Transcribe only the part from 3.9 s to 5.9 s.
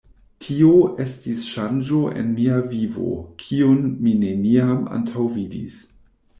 mi neniam antaŭvidis.